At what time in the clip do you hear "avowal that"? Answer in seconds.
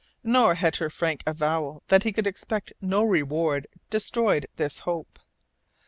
1.27-2.01